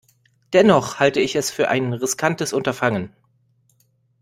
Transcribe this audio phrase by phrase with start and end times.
[0.53, 3.15] Dennoch halte ich es für ein riskantes Unterfangen.